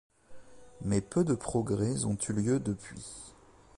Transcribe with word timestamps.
Mais 0.83 0.99
peu 0.99 1.23
de 1.23 1.35
progrès 1.35 2.05
ont 2.05 2.17
eu 2.27 2.33
lieu 2.33 2.59
depuis. 2.59 3.05